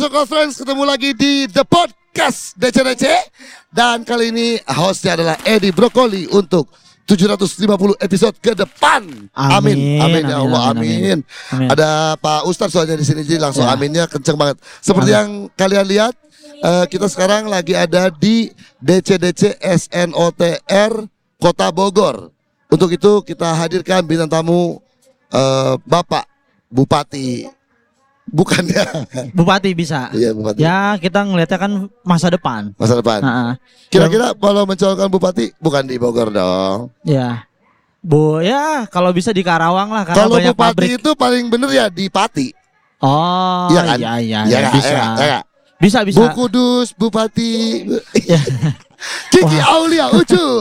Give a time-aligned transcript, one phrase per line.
[0.00, 3.04] Coklat Friends ketemu lagi di The Podcast DC-DC
[3.68, 6.72] Dan kali ini hostnya adalah Edi Brokoli untuk
[7.04, 9.28] 750 episode ke depan.
[9.36, 10.96] Amin, Amin, ya amin, Allah, amin, amin.
[11.04, 11.20] amin.
[11.52, 11.68] Amin.
[11.68, 13.76] Ada Pak Ustadz soalnya di sini jadi langsung Ya.
[13.76, 14.56] aminnya kenceng banget.
[14.80, 16.16] Seperti yang kalian lihat,
[16.64, 18.48] eh, kita sekarang lagi ada di
[18.80, 20.92] DCDC SNOTR
[21.36, 22.32] Kota Bogor.
[22.72, 24.80] Untuk itu kita hadirkan bintang tamu
[25.28, 26.24] eh, Bapak
[26.72, 27.59] Bupati.
[28.30, 28.84] Bukannya.
[29.30, 30.08] Bupati bisa.
[30.10, 30.58] Iya, Bupati.
[30.58, 32.70] Ya kita ngeliatnya kan masa depan.
[32.74, 33.18] Masa depan.
[33.18, 33.54] Nah,
[33.86, 36.94] Kira-kira kalau mencalonkan bupati bukan di Bogor dong.
[37.02, 37.44] ya.
[38.00, 40.90] Bu, ya kalau bisa di Karawang lah karena Kalau banyak bupati pabrik.
[40.96, 42.48] itu paling bener ya di Pati.
[42.98, 43.96] Oh, Iya kan?
[43.96, 44.72] iya iya, Iya iya, nggak?
[44.72, 44.88] bisa.
[44.88, 45.04] Iya?
[45.12, 45.44] Iya nggak?
[45.76, 46.18] Bisa bisa.
[46.18, 47.52] Bu Kudus, Bupati.
[48.24, 48.40] Ya.
[49.28, 50.59] Kiki Aulia Ucup.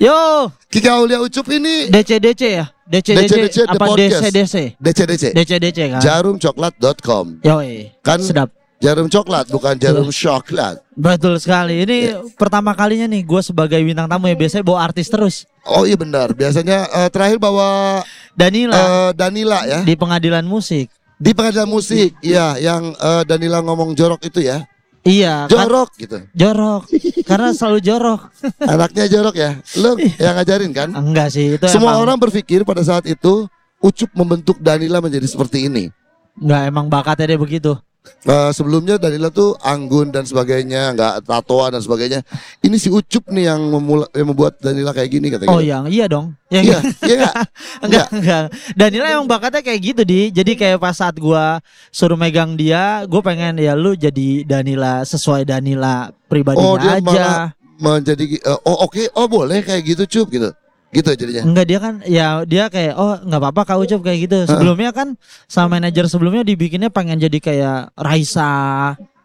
[0.00, 2.72] Yo, Kiki Aulia Ucup ini DCDC ya?
[2.88, 3.84] DCDC, apa.
[3.92, 4.80] DCDC?
[4.80, 5.24] DCDC.
[5.36, 6.00] DCDC kan?
[6.00, 7.44] Jarumcoklat.com.
[7.44, 7.92] Yoi.
[8.00, 8.48] Kan sedap.
[8.80, 10.80] jarum coklat bukan jarum coklat.
[10.96, 11.84] Betul sekali.
[11.84, 12.24] Ini Iya.
[12.32, 15.44] pertama kalinya nih gue sebagai bintang tamu ya biasanya bawa artis terus.
[15.68, 16.32] Oh iya benar.
[16.32, 18.00] Biasanya eh, terakhir bawa
[18.32, 20.88] Danila eh, Danila ya di pengadilan musik.
[21.20, 22.16] di pengadilan musik.
[22.24, 24.64] Iya, yang eh, Danila ngomong jorok itu ya.
[25.00, 26.18] Iya, kan- Jorok gitu.
[26.36, 26.82] jorok.
[27.24, 28.20] Karena selalu jorok.
[28.72, 29.50] Anaknya jorok ya.
[29.80, 30.88] Lu yang ngajarin kan?
[30.92, 33.48] Enggak sih, itu Semua emang, orang berpikir pada saat itu
[33.80, 35.88] Ucup membentuk Danila menjadi seperti ini.
[36.36, 37.80] enggak emang bakatnya dia begitu.
[38.20, 42.20] Eh, sebelumnya Danila tuh anggun dan sebagainya, nggak tatoan dan sebagainya.
[42.60, 45.52] Ini si Ucup nih yang, memula, yang membuat Danila kayak gini katanya.
[45.52, 46.36] Oh, yang iya dong.
[46.52, 47.34] Yang Iya, iya nggak?
[47.80, 48.44] enggak, enggak.
[48.80, 50.28] Danila emang bakatnya kayak gitu di.
[50.32, 55.48] Jadi kayak pas saat gua suruh megang dia, gue pengen ya lu jadi Danila sesuai
[55.48, 57.04] Danila pribadinya Oh, dia aja.
[57.04, 57.44] malah
[57.80, 60.52] menjadi eh, oh oke, oh boleh kayak gitu Cup gitu.
[60.90, 61.42] Gitu jadinya.
[61.46, 64.36] Enggak dia kan ya dia kayak oh nggak apa-apa Kak Ucup kayak gitu.
[64.50, 65.14] Sebelumnya kan
[65.46, 68.50] sama manajer sebelumnya dibikinnya pengen jadi kayak Raisa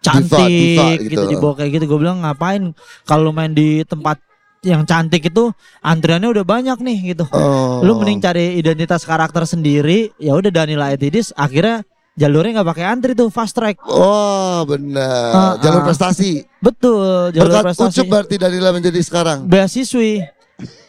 [0.06, 1.10] cantik diva gitu.
[1.10, 1.22] gitu.
[1.34, 1.86] dibawa kayak gitu.
[1.90, 2.78] Gue bilang ngapain
[3.10, 4.22] kalau main di tempat
[4.66, 7.26] yang cantik itu antriannya udah banyak nih gitu.
[7.34, 7.82] Oh.
[7.82, 10.14] Lu mending cari identitas karakter sendiri.
[10.22, 11.82] Ya udah Danila Etidis akhirnya
[12.14, 13.82] jalurnya nggak pakai antri tuh fast track.
[13.90, 15.34] Oh benar.
[15.34, 16.46] Ah, Jalur prestasi.
[16.62, 17.98] Betul, jalur Berkat prestasi.
[18.02, 19.50] Ucup berarti Danila menjadi sekarang.
[19.50, 20.22] Beasiswi.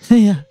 [0.06, 0.46] Iya.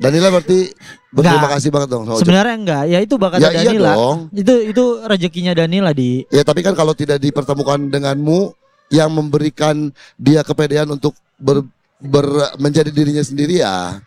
[0.00, 0.72] Danila berarti
[1.12, 1.52] berterima Nggak.
[1.60, 2.18] kasih banget dong sama.
[2.18, 3.92] Sebenarnya enggak, ya itu bakatnya Ya, iya Danila.
[3.92, 4.18] dong.
[4.32, 8.56] Itu itu rezekinya Danila di Ya tapi kan kalau tidak dipertemukan denganmu
[8.88, 11.62] yang memberikan dia kepedean untuk ber,
[12.00, 14.00] ber- menjadi dirinya sendiri ya,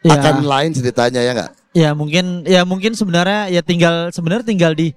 [0.00, 1.52] ya, akan lain ceritanya ya nggak?
[1.70, 4.90] ya mungkin ya mungkin sebenarnya ya tinggal sebenarnya tinggal di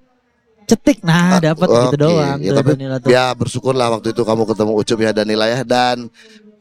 [0.65, 3.09] cetik nah dapat gitu Oke, doang ya, tuh tapi Danila tuh.
[3.11, 6.07] ya bersyukurlah waktu itu kamu ketemu Ucup ya Danila ya dan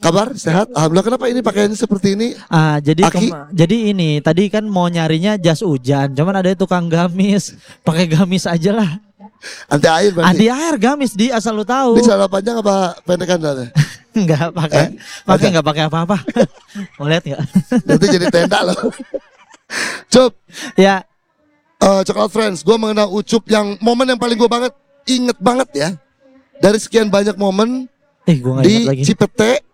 [0.02, 0.66] kabar sehat.
[0.74, 2.28] Alhamdulillah kenapa ini pakaiannya seperti ini?
[2.50, 3.30] Ah, jadi Aki.
[3.54, 8.74] jadi ini tadi kan mau nyarinya jas hujan, cuman ada tukang gamis, pakai gamis aja
[8.74, 8.90] lah.
[9.66, 10.28] Anti air berarti.
[10.28, 11.98] Anti air gamis di asal lu tahu.
[11.98, 13.70] Ini celana panjang apa pendekan dalnya?
[14.14, 14.88] Enggak pakai, Eh?
[15.24, 16.16] pakai enggak pakai apa-apa.
[16.98, 17.42] mau lihat enggak?
[17.82, 18.78] Nanti jadi tenda loh.
[20.06, 20.36] Cup,
[20.76, 21.00] ya,
[21.80, 24.72] eh Coklat Friends, gue mengenal Ucup yang momen yang paling gue banget
[25.08, 25.88] inget banget ya.
[26.60, 27.90] Dari sekian banyak momen
[28.22, 29.02] eh gua di lagi.
[29.02, 29.64] Cipete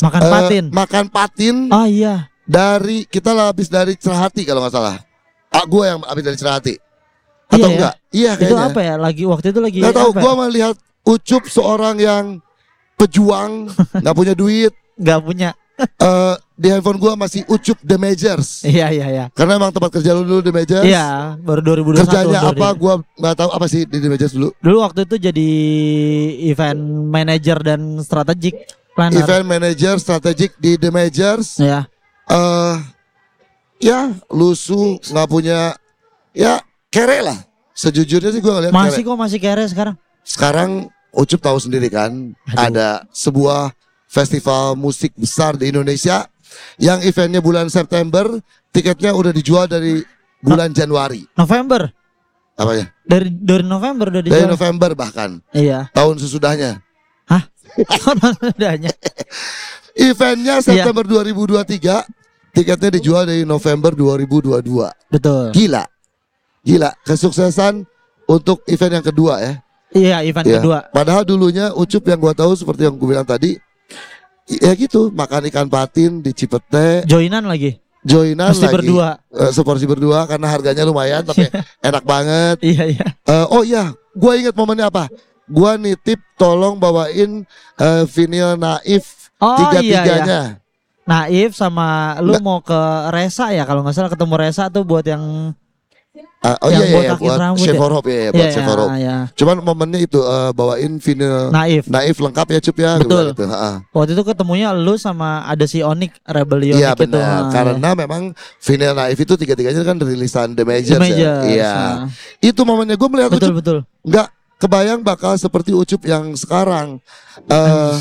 [0.00, 0.64] Makan eh, patin.
[0.70, 2.28] makan patin Oh iya.
[2.42, 4.96] dari kita lah habis dari Cerahati kalau nggak salah.
[5.48, 6.74] Ah, gue yang habis dari Cerahati.
[7.46, 7.70] Atau Iya ya.
[7.72, 7.94] enggak?
[8.10, 8.66] Iya Itu kayaknya.
[8.66, 8.94] apa ya?
[8.96, 10.20] Lagi waktu itu lagi Gak tahu, ya?
[10.20, 12.24] gue melihat Ucup seorang yang
[12.94, 13.66] pejuang,
[14.02, 14.72] nggak punya duit.
[14.94, 15.50] Enggak punya.
[15.80, 18.60] Eh, di handphone gue masih Ucup The Majors.
[18.62, 19.24] Iya iya iya.
[19.32, 20.84] Karena emang tempat kerja lu dulu The Majors.
[20.84, 22.04] Iya, baru 2021.
[22.04, 22.66] Kerjanya apa?
[22.68, 24.52] di- Gue nggak tahu apa sih di The Majors dulu.
[24.54, 25.48] Dulu waktu itu jadi
[26.46, 28.60] event manager dan strategik
[28.92, 29.20] planner.
[29.20, 31.56] Event manager strategik di The Majors.
[31.56, 31.86] Ya.
[32.26, 32.74] Eh,
[33.80, 35.74] ya lusu, nggak punya,
[36.30, 37.38] ya kere lah.
[37.72, 39.08] Sejujurnya sih gue ngeliat Masih kere.
[39.08, 39.96] kok masih kere sekarang.
[40.20, 40.70] Sekarang
[41.10, 42.70] Ucup tahu sendiri kan, Aduh.
[42.70, 43.74] ada sebuah
[44.06, 46.30] festival musik besar di Indonesia
[46.78, 48.30] yang eventnya bulan September,
[48.70, 50.06] tiketnya udah dijual dari
[50.38, 51.26] bulan Januari.
[51.34, 51.90] November.
[52.54, 52.86] Apa ya?
[53.02, 54.54] Dari dari November udah Dari dijual.
[54.54, 55.90] November bahkan Iya.
[55.90, 56.78] tahun sesudahnya.
[58.56, 58.92] Udahnya.
[59.92, 62.06] Eventnya September 2023,
[62.54, 64.62] tiketnya dijual dari November 2022.
[65.10, 65.44] Betul.
[65.52, 65.84] Gila.
[66.60, 67.84] Gila, kesuksesan
[68.26, 69.52] untuk event yang kedua ya.
[69.90, 70.56] Iya, event Iya.
[70.62, 70.78] kedua.
[70.88, 73.58] Padahal dulunya Ucup yang gua tahu seperti yang gue bilang tadi,
[74.46, 77.74] ya gitu, makan ikan patin di Cipete, Joinan lagi.
[78.00, 78.76] joinan Mesti lagi.
[78.80, 79.08] berdua.
[79.28, 81.44] Eh, seporsi berdua karena harganya lumayan tapi
[81.82, 82.56] enak banget.
[82.62, 83.06] Iya, iya.
[83.26, 85.10] Eh, oh iya, gua ingat momennya apa?
[85.50, 87.42] Gua nitip tolong bawain
[87.76, 90.00] eh, vinil naif Oh tiga iya, iya.
[90.00, 90.40] tiganya.
[91.02, 92.42] Naif sama lu Nggak.
[92.42, 92.80] mau ke
[93.10, 95.52] Resa ya kalau nggak salah ketemu Resa tuh buat yang
[96.40, 97.80] Ah, oh Yang iya iya, iya botakin buat rambut Chef ya?
[97.84, 98.96] Hope ya, ya buat Iya, Chef Hope.
[98.96, 99.16] ya.
[99.36, 101.84] Cuman momennya itu eh, bawain vinyl Naif.
[101.84, 102.92] naif lengkap ya Cup ya.
[102.96, 103.24] Betul.
[103.30, 103.44] Gitu.
[103.44, 103.72] Ha-ha.
[103.86, 107.20] Waktu itu ketemunya lu sama ada si Onik Rebellion Iya benar.
[107.20, 110.88] Ah, Karena memang vinyl naif itu tiga-tiganya kan rilisan The The Majors.
[110.88, 110.98] ya.
[110.98, 111.72] Majors, Iya.
[111.76, 111.94] ah.
[112.40, 113.78] Itu momennya gue melihat Betul Ucup betul.
[114.00, 114.26] nggak
[114.60, 117.00] kebayang bakal seperti Ucup yang sekarang.
[117.46, 117.96] Eh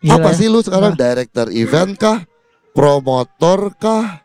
[0.00, 0.36] Gila apa ya.
[0.36, 2.18] sih lu sekarang director event kah?
[2.74, 4.24] Promotor kah?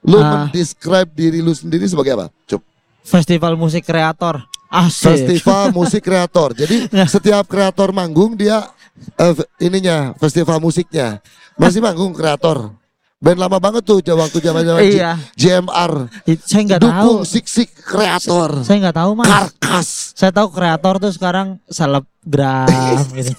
[0.00, 0.46] Lu Ah.
[0.46, 2.26] mendescribe diri lu sendiri sebagai apa?
[2.44, 2.62] Cup.
[3.02, 4.46] Festival musik kreator.
[4.66, 5.26] Asik.
[5.26, 6.54] Festival musik kreator.
[6.54, 7.04] Jadi Nah.
[7.04, 8.68] setiap kreator manggung dia
[9.10, 11.18] fe- ininya festival musiknya
[11.54, 12.70] masih manggung kreator.
[13.18, 15.18] Band lama banget tuh waktu zaman zaman Iya.
[15.34, 16.06] JMR.
[16.38, 16.86] Saya nggak tahu.
[16.86, 18.62] Dukung sik sik kreator.
[18.62, 19.26] Saya nggak tahu mas.
[19.26, 19.88] Karkas.
[20.14, 22.70] Saya tahu kreator tuh sekarang selebgram
[23.18, 23.34] gitu.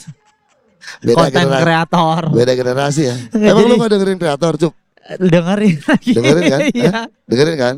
[0.99, 2.21] Beda Konten kreator.
[2.27, 3.15] Beda generasi ya.
[3.31, 4.73] Nggak, Emang lu jadi- gak dengerin kreator, Cup?
[5.15, 6.11] Dengerin lagi.
[6.11, 6.59] Dengerin kan?
[6.75, 6.93] Iya.
[7.23, 7.75] Dengerin kan?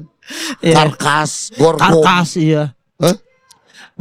[0.57, 0.75] Iya.
[0.81, 2.01] Karkas, Gorgo.
[2.01, 2.73] Karkas iya.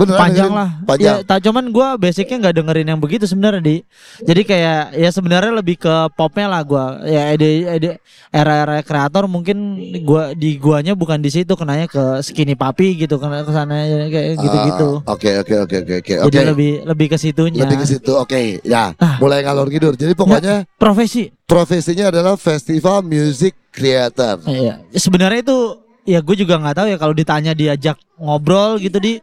[0.01, 0.57] Beneran panjang dengerin?
[0.57, 0.71] lah.
[0.83, 1.17] Panjang.
[1.21, 3.77] Ya, tak cuman gua basicnya nggak dengerin yang begitu sebenarnya di.
[4.21, 7.05] Jadi kayak ya sebenarnya lebih ke popnya lah gua.
[7.05, 7.91] Ya ide, ide
[8.29, 13.45] era-era kreator mungkin gua di guanya bukan di situ kenanya ke skinny papi gitu kena
[13.45, 13.77] ke sana
[14.09, 14.89] kayak gitu-gitu.
[15.05, 16.13] Ah, Oke, oke, oke, oke, oke.
[16.25, 16.49] Jadi Oke.
[16.49, 17.63] lebih lebih ke situnya.
[17.63, 18.13] Lebih ke situ.
[18.17, 18.97] Oke, ya.
[18.97, 19.21] Ah.
[19.21, 19.93] Mulai ngalor ngidur.
[19.93, 21.29] Jadi pokoknya Profesi.
[21.45, 24.39] profesinya adalah festival music creator.
[24.47, 24.81] Iya.
[24.93, 25.59] Sebenarnya itu
[26.05, 29.21] ya gue juga nggak tahu ya kalau ditanya diajak ngobrol gitu di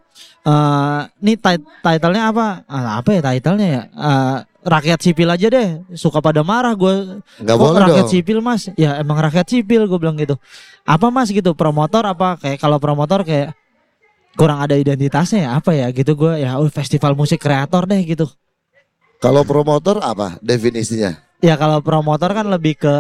[0.48, 2.64] eh nih tit- title-nya apa?
[2.66, 3.82] Ah, apa ya title-nya ya?
[3.92, 5.84] Eh, rakyat sipil aja deh.
[5.94, 7.20] Suka pada marah gue.
[7.44, 8.14] Nggak Kok boleh rakyat dong.
[8.16, 8.72] sipil mas?
[8.80, 10.40] Ya emang rakyat sipil gue bilang gitu.
[10.88, 11.52] Apa mas gitu?
[11.52, 12.40] Promotor apa?
[12.40, 13.52] Kayak kalau promotor kayak
[14.38, 18.30] kurang ada identitasnya ya apa ya gitu gue ya oh, festival musik kreator deh gitu.
[19.18, 21.18] Kalau promotor apa definisinya?
[21.42, 22.96] Ya kalau promotor kan lebih ke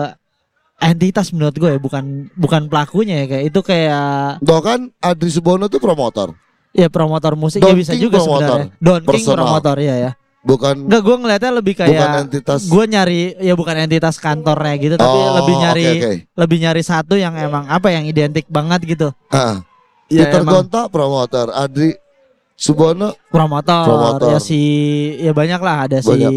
[0.80, 5.66] entitas menurut gue ya bukan bukan pelakunya ya kayak itu kayak Doh kan Adri Subono
[5.66, 6.38] tuh promotor,
[6.70, 8.58] ya promotor musik Don ya bisa King juga promotor.
[8.62, 8.68] sebenarnya.
[8.80, 10.12] Don King promotor ya ya.
[10.40, 12.62] bukan Enggak gue ngeliatnya lebih bukan kayak entitas.
[12.64, 16.14] gue nyari ya bukan entitas kantornya gitu tapi Oh, lebih nyari oke, oke.
[16.38, 19.10] lebih nyari satu yang emang apa yang identik banget gitu.
[19.28, 19.60] Ah,
[20.08, 21.92] Ya, Peter emang Gonta promotor, Adri
[22.56, 24.28] Subono promotor, Promotor.
[24.30, 24.60] ya si
[25.20, 26.32] ya banyak lah ada si Banyak.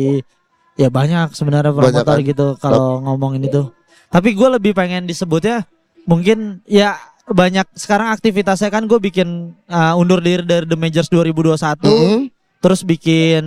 [0.74, 2.26] ya banyak sebenarnya Banyak promotor kan?
[2.26, 3.70] gitu kalau ngomongin itu.
[4.10, 5.64] Tapi gue lebih pengen disebutnya
[6.02, 9.28] mungkin ya banyak sekarang aktivitasnya kan gue bikin
[9.64, 12.18] uh, undur diri dari The Majors 2021 Mm-mm.
[12.58, 13.42] terus bikin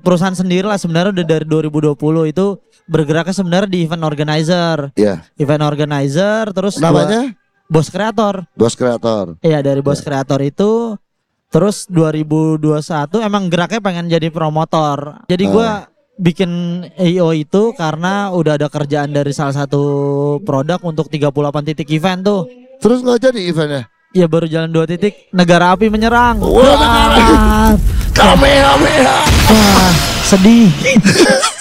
[0.00, 1.92] perusahaan sendiri lah sebenarnya udah dari 2020
[2.26, 2.46] itu
[2.84, 5.28] bergeraknya sebenarnya di event organizer Iya.
[5.36, 9.36] event organizer terus gua- Namanya bos kreator bos kreator.
[9.38, 10.96] Iya dari bos kreator itu
[11.48, 12.64] terus 2021
[13.20, 15.20] emang geraknya pengen jadi promotor.
[15.26, 15.84] Jadi gua
[16.18, 16.50] bikin
[16.98, 19.82] EO itu karena udah ada kerjaan dari salah satu
[20.42, 21.30] produk untuk 38
[21.72, 22.42] titik event tuh.
[22.82, 23.82] Terus nggak jadi eventnya?
[24.12, 26.42] Ya baru jalan dua titik negara api menyerang.
[26.42, 27.70] Wah, Wah,
[28.12, 29.18] Kamehameha.
[29.52, 29.90] wah,
[30.26, 30.72] sedih.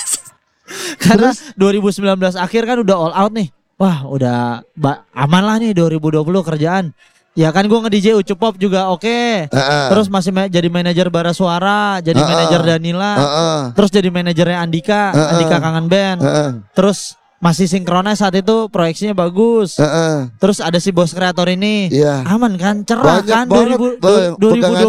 [1.06, 3.54] karena 2019 akhir kan udah all out nih.
[3.78, 4.66] Wah, udah
[5.14, 6.98] aman lah nih 2020 kerjaan.
[7.38, 9.46] Ya kan gua nge-DJ Ucup Pop juga oke.
[9.46, 9.86] Heeh.
[9.94, 12.68] Terus masih ma- jadi manajer Bara Suara, jadi Ah, manajer ah.
[12.68, 13.60] Danila, Heeh.
[13.72, 15.28] terus jadi manajernya Andika, Ah, ah.
[15.38, 16.20] Andika Kangen Band.
[16.20, 16.50] Heeh.
[16.74, 19.78] Terus masih sinkronnya saat itu proyeksinya bagus.
[19.78, 20.34] Heeh.
[20.36, 21.94] Terus ada si bos kreator ini.
[21.94, 22.26] Iya.
[22.26, 22.82] Aman kan?
[22.82, 23.46] Cerah Banyak kan?
[23.46, 24.34] banget, 2000 Bang,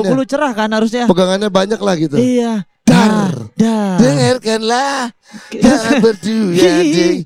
[0.09, 1.05] 2020 cerah kan harusnya?
[1.05, 2.17] Pegangannya banyak lah gitu.
[2.17, 2.65] Iya.
[2.89, 3.13] Dar.
[3.55, 3.97] Dar.
[4.01, 5.13] Dengarkanlah
[5.53, 6.73] Jangan berdua.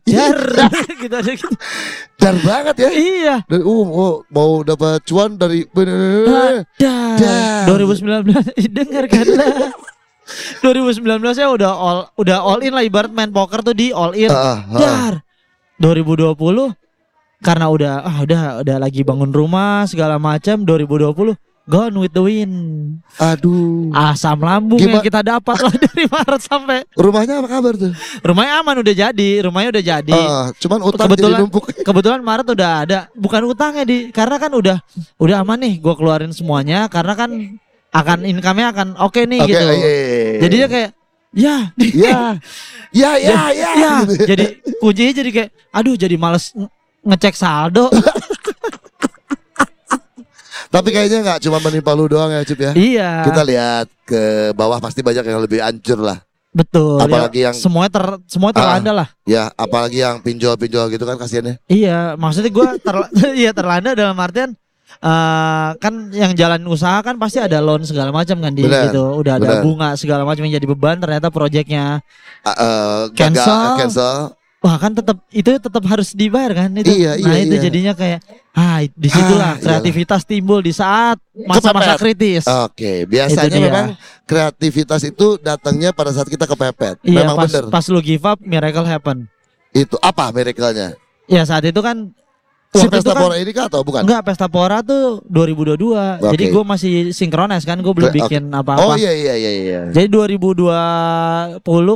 [0.03, 0.39] Dar.
[1.03, 1.57] gitu ada gitu.
[2.19, 3.35] Dar banget ya Iya.
[3.47, 6.67] Dan, uh, oh, mau dapat cuan dari Dar.
[6.77, 7.67] Dar.
[7.71, 9.71] 2019 dengarkanlah.
[10.63, 11.03] 2019
[11.35, 14.31] ya udah all udah all in lah ibarat main poker tuh di all in.
[14.31, 14.79] Ah, ah.
[14.79, 15.15] Dar.
[15.83, 16.39] 2020
[17.43, 22.57] karena udah ah udah udah lagi bangun rumah segala macam 2020 gone with the wind.
[23.17, 27.93] Aduh Asam lambung yang Gimana- kita dapat lah dari Maret sampai Rumahnya apa kabar tuh?
[28.21, 30.21] rumahnya aman udah jadi, rumahnya udah jadi.
[30.21, 34.51] Ah, cuman utang Kebetulan- jadi numpuk Kebetulan Maret udah ada, bukan utangnya di karena kan
[34.51, 34.77] udah
[35.17, 37.31] udah aman nih gua keluarin semuanya karena kan
[37.91, 39.63] akan income-nya akan oke nih Oke gitu.
[39.63, 40.41] iya, iya, iya.
[40.41, 40.91] Jadinya kayak
[41.35, 42.21] ya Ya
[42.93, 44.25] Ya ya ya, ya gitu.
[44.27, 44.45] jadi
[44.79, 46.69] kuncinya jadi kayak aduh jadi males nge-
[47.03, 47.89] ngecek saldo
[50.73, 52.73] Tapi kayaknya nggak cuma menimpa lu doang ya Cip ya.
[52.73, 53.11] Iya.
[53.23, 56.19] Kita lihat ke bawah pasti banyak yang lebih hancur lah.
[56.51, 59.09] Betul apalagi ya, yang- semuanya ter semuanya terlanda lah.
[59.25, 62.97] Ya apalagi yang pinjol-pinjol gitu kan kasihannya iya maksudnya gua ter
[63.41, 64.53] iya terlanda dalam artian
[65.01, 69.17] eh kan yang jalan usaha kan pasti ada loan segala macam kan di Benar, gitu.
[69.17, 69.63] Udah ada benar.
[69.65, 72.05] bunga segala macam yang jadi beban ternyata proyeknya
[72.43, 73.41] Ah, eh, Cancel.
[73.41, 74.17] gagal, cancel
[74.63, 76.87] wah kan tetap itu tetap harus dibayar kan itu.
[76.89, 77.63] Iya, nah iya, itu iya.
[77.63, 78.21] jadinya kayak
[78.53, 82.47] ah di situlah Ah, kreativitas timbul di saat masa-masa kritis.
[82.47, 83.67] Oke, biasanya Itu dia.
[83.67, 83.87] memang
[84.23, 87.03] kreativitas itu datangnya pada saat kita kepepet.
[87.03, 87.65] Iya memang pas bener.
[87.69, 89.27] pas lu give up miracle happen.
[89.73, 90.95] Itu apa miracle-nya?
[91.27, 92.15] Ya saat itu kan
[92.73, 94.01] Si pesta kan- pora ini kah atau bukan?
[94.01, 96.25] Enggak, Pesta Pora tuh 2022.
[96.33, 96.53] Jadi Oke.
[96.57, 98.81] gue masih sinkronis kan, gue belum bikin apa-apa.
[98.81, 99.81] Oh iya iya iya iya.
[99.93, 100.73] Jadi 2020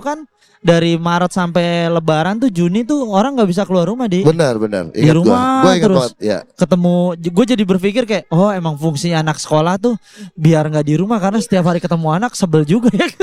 [0.04, 0.28] kan
[0.66, 4.90] dari Maret sampai Lebaran tuh Juni tuh orang nggak bisa keluar rumah di Benar benar.
[4.90, 5.62] Di Ingat rumah gua.
[5.62, 5.98] Gua ingat terus.
[6.02, 6.14] banget.
[6.18, 6.38] Ya.
[6.58, 6.94] ketemu.
[7.30, 9.94] Gue jadi berpikir kayak oh emang fungsi anak sekolah tuh
[10.34, 13.06] biar nggak di rumah karena setiap hari ketemu anak sebel juga ya.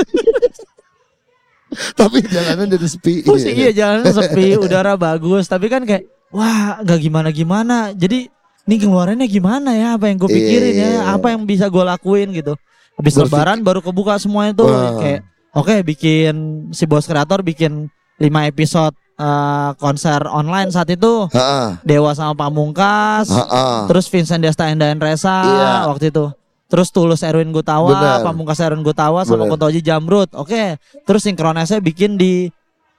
[1.99, 3.25] Tapi jalanan jadi sepi.
[3.25, 7.77] Terus iya jalan sepi, udara bagus, tapi kan kayak wah nggak gimana gimana.
[7.97, 8.29] Jadi
[8.69, 9.97] ini keluarannya gimana ya?
[9.97, 10.89] Apa yang gue Iya, pikirin iya, ya?
[10.93, 11.01] iya.
[11.17, 12.53] Apa yang bisa gue lakuin gitu?
[12.93, 15.01] Habis lebaran baru kebuka semuanya tuh Wah.
[15.01, 16.33] kayak oke bikin
[16.69, 21.77] si bos kreator bikin 5 episode eh, konser online saat itu Heeh.
[21.81, 23.85] Dewa sama Pamungkas, Heeh.
[23.87, 25.73] terus Vincent Desta Endayan Resa Iya.
[25.87, 26.29] waktu itu.
[26.65, 28.25] Terus Tulus Erwin Gutawa, Benar.
[28.25, 29.53] Pamungkas Erwin Gutawa sama Benar.
[29.53, 30.33] Kunto Aji Jamrut.
[30.33, 30.81] Oke.
[31.05, 32.49] Terus sinkronisnya bikin di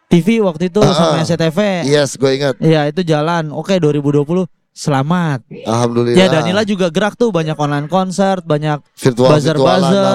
[0.07, 1.19] TV waktu itu Ah, sama.
[1.19, 1.83] SCTV.
[1.83, 2.55] Yes, gue ingat.
[2.63, 3.51] Iya, itu jalan.
[3.51, 5.43] Oke, 2020 selamat.
[5.67, 6.15] Alhamdulillah.
[6.15, 9.43] Ya Danila juga gerak tuh banyak online konser, banyak virtual lah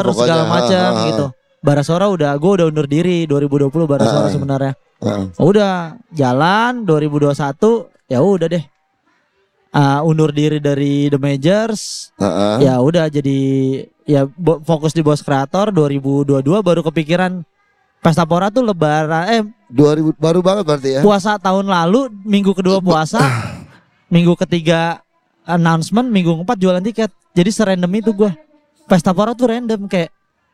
[0.07, 0.15] pokoknya.
[0.15, 1.25] segala macam Heeh, gitu.
[1.59, 4.31] Barasora udah gue udah undur diri 2020 Barasora Ah.
[4.31, 4.73] sebenarnya.
[4.99, 5.25] heeh.
[5.37, 5.71] Udah
[6.09, 8.63] jalan 2021 ya udah deh.
[9.69, 12.65] Ah, undur diri dari The Majors, Heeh.
[12.65, 13.39] ya udah jadi
[14.03, 14.25] ya
[14.59, 17.45] fokus di bos kreator 2022 baru kepikiran
[17.99, 21.01] Pesta Pora tuh lebaran eh 2000 baru banget berarti ya.
[21.03, 23.21] puasa tahun lalu minggu kedua puasa
[24.09, 25.05] minggu ketiga
[25.45, 28.33] announcement minggu keempat jualan tiket jadi serandom itu gua
[28.83, 30.09] Pesta Pora tuh random kayak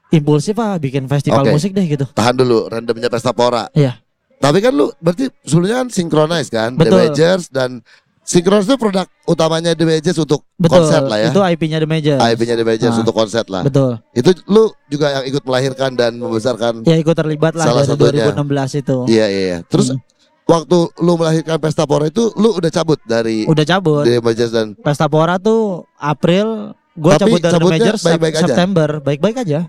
[0.10, 1.52] impulsif ah bikin festival Oke.
[1.52, 3.66] musik deh gitu Tahan dulu randomnya pesta pora.
[3.72, 3.98] Iya.
[4.36, 7.00] Tapi kan lu berarti sebelumnya kan synchronize kan The Betul.
[7.02, 7.82] Majors dan
[8.22, 11.30] Synchronize itu produk utamanya The Majors untuk betul konser lah ya.
[11.30, 13.00] itu IP-nya The Major IP-nya The Majors Ah.
[13.00, 13.62] untuk konser lah.
[13.62, 16.82] betul Itu lu juga yang ikut melahirkan dan membesarkan.
[16.84, 18.26] ya ikut terlibat lah Salah dari satunya.
[18.34, 19.58] 2016 itu Iya iya iya.
[19.64, 20.02] Terus Hmm.
[20.44, 24.74] waktu lu melahirkan pesta pora itu lu udah cabut dari udah cabut The Majors dan
[24.76, 28.42] Pesta Pora tuh April gue cabut dari The cabutnya Major Sep- baik-baik aja?
[28.44, 29.60] September baik-baik aja.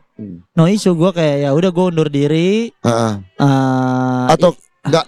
[0.56, 3.12] No issue gue kayak ya udah gue undur diri Heeh.
[3.36, 5.06] eh, atau enggak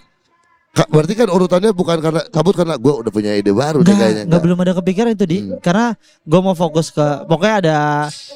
[0.84, 4.24] berarti kan urutannya bukan karena cabut karena gue udah punya ide baru deh Enggak, kayaknya.
[4.24, 5.58] enggak belum ada kepikiran itu di Hmm.
[5.58, 5.86] karena
[6.20, 7.76] gue mau fokus ke pokoknya ada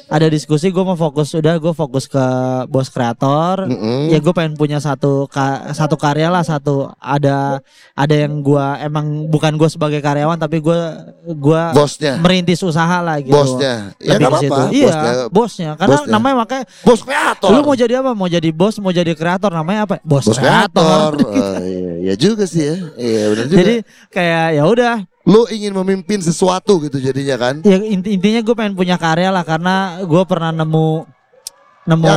[0.07, 2.25] ada diskusi gue mau fokus udah gue fokus ke
[2.65, 4.07] bos kreator Mm-mm.
[4.07, 7.61] ya gue pengen punya satu ka- satu karya lah satu ada
[7.93, 10.79] ada yang gue emang bukan gue sebagai karyawan tapi gue
[11.29, 13.93] gue Bosnya, merintis usaha lah gitu bosnya.
[13.97, 14.49] Ya Lebih situ.
[14.49, 14.71] apa-apa.
[14.71, 16.11] iya Bosnya, bosnya karena bosnya.
[16.11, 17.49] namanya makanya bos kreator.
[17.49, 21.13] lu mau jadi apa mau jadi bos mau jadi kreator namanya apa bos, bos kreator,
[21.13, 21.13] kreator.
[21.53, 22.75] Oh, iya, iya juga sih ya.
[22.97, 23.59] Iya benar juga.
[23.61, 23.75] jadi
[24.09, 27.55] kayak ya udah lu ingin memimpin sesuatu gitu jadinya kan?
[27.63, 31.07] ya inti- intinya gue pengen punya karya lah karena gue pernah nemu
[31.83, 32.15] nemu Ya,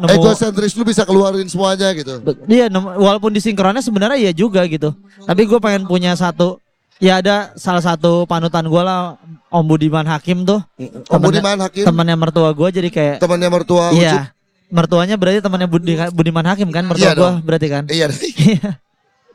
[0.00, 2.20] nemu Egosentris lu bisa keluarin semuanya gitu.
[2.44, 4.92] Iya, walaupun disinkronnya sebenarnya iya juga gitu.
[5.24, 6.60] Tapi gue pengen punya satu,
[7.00, 9.16] ya ada salah satu panutan gue lah,
[9.48, 10.60] Om Budiman Hakim tuh,
[11.08, 14.32] Om Budiman Hakim, temannya mertua gue jadi kayak, temannya mertua iya,
[14.68, 17.84] mertuanya berarti temannya Budi, Budiman Hakim kan, mertua Iya gue berarti kan.
[17.88, 18.08] Iya.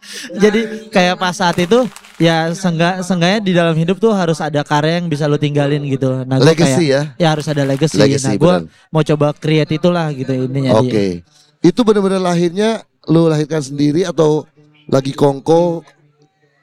[0.43, 1.87] jadi kayak pas saat itu,
[2.19, 6.23] ya sengga, seenggaknya di dalam hidup tuh harus ada karya yang bisa lu tinggalin gitu.
[6.23, 7.27] Nah, gua Legacy kayak, ya.
[7.27, 7.97] ya harus ada legacy.
[7.97, 8.55] Legacy, nah, gue
[8.91, 10.79] mau coba create itulah gitu intinya.
[10.79, 11.23] Oke.
[11.63, 14.47] Itu benar-benar lahirnya lu lahirkan sendiri atau
[14.87, 15.83] lagi kongko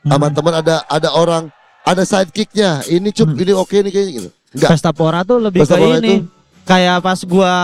[0.00, 0.37] sama Hmm.
[0.37, 1.49] teman ada ada orang
[1.85, 2.85] ada sidekicknya.
[2.85, 4.30] Ini cup, ini oke nih kayaknya gitu.
[4.56, 4.70] Enggak.
[4.76, 5.97] Pesta Pora tuh lebih Pesta ke ini.
[6.00, 6.14] itu?
[6.64, 7.54] Kayak pas gua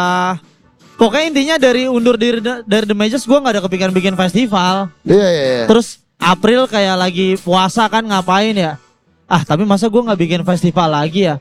[0.97, 4.89] Pokoknya intinya dari undur diri da- dari The Majors gua nggak ada kepikiran bikin festival.
[5.03, 5.65] Iya iya iya.
[5.67, 5.87] Terus
[6.17, 8.81] April kayak lagi puasa kan ngapain ya?
[9.25, 11.37] Ah, tapi masa gua nggak bikin festival lagi ya?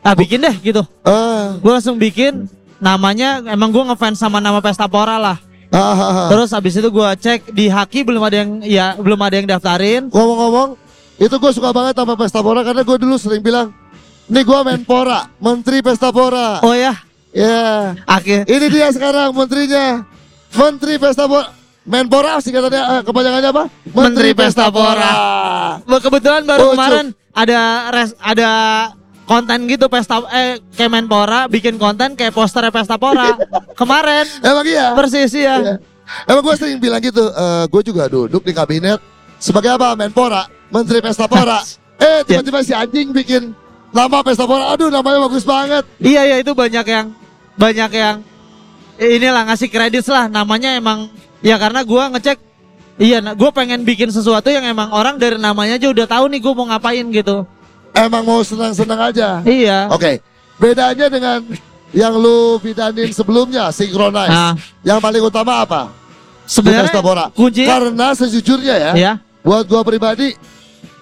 [0.00, 0.84] Ah, bikin deh gitu.
[1.00, 2.44] Ah, Gua langsung bikin
[2.76, 5.40] namanya emang gua ngefans sama nama Pesta Pora lah.
[5.70, 6.28] ah, ah, ah.
[6.28, 10.06] Terus habis itu gua cek di Haki belum ada yang ya belum ada yang daftarin.
[10.06, 10.76] Ngomong-ngomong,
[11.16, 13.72] itu gue suka banget sama Pesta Pora karena gue dulu sering bilang,
[14.26, 16.60] nih gue Menpora, Menteri Pesta Pora.
[16.60, 17.00] Oh ya,
[17.34, 20.06] Ya, akhir ini dia sekarang menterinya,
[20.54, 21.50] Menteri Pesta Pora.
[21.84, 23.64] Menpora singkatannya eh, kepanjangannya apa?
[23.90, 25.12] Menteri Pesta Pora.
[25.84, 27.60] Kebetulan baru kemarin ada
[27.92, 28.50] res, ada
[29.28, 33.36] konten gitu pesta eh Kemenpora bikin konten kayak posternya Pesta Pora.
[33.80, 34.94] kemarin Emang iya.
[34.94, 35.58] persis ya.
[35.60, 35.74] Iya.
[36.24, 37.20] Emang gue sering bilang gitu,
[37.68, 39.02] gue juga duduk di kabinet
[39.42, 39.92] sebagai apa?
[39.98, 41.60] Menpora, Menteri Pesta Pora.
[42.00, 43.52] eh tiba-tiba si anjing bikin
[43.92, 45.82] nama Pesta Pora, aduh namanya bagus banget.
[45.98, 47.12] Iya iya itu banyak yang
[47.54, 48.16] banyak yang
[48.98, 52.38] eh, inilah ngasih kredit lah namanya emang ya karena gua ngecek
[52.94, 56.38] Iya, nah, gue pengen bikin sesuatu yang emang orang dari namanya aja udah tahu nih
[56.38, 57.42] gue mau ngapain gitu.
[57.90, 59.42] Emang mau senang-senang aja.
[59.42, 59.90] Iya.
[59.90, 60.22] Oke,
[60.62, 61.42] bedanya dengan
[61.90, 64.30] yang lu bidanin sebelumnya, Synchronize.
[64.30, 64.54] Nah.
[64.86, 65.90] Yang paling utama apa?
[66.46, 67.02] Sebenarnya
[67.34, 69.12] kunci Karena sejujurnya ya, ya
[69.44, 70.32] buat gua pribadi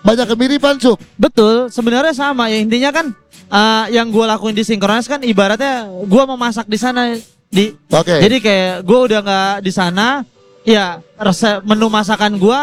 [0.02, 0.98] banyak kemiripan, Cup.
[1.14, 1.70] betul.
[1.70, 3.06] Sebenarnya sama ya intinya kan
[3.48, 7.14] eh, yang gue lakuin di Synchronize kan ibaratnya gue memasak di sana
[7.48, 7.70] di.
[7.88, 8.18] Oke.
[8.18, 10.26] Jadi kayak gue udah nggak di sana,
[10.66, 12.60] ya resep menu masakan gue